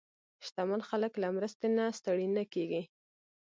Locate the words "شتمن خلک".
0.45-1.13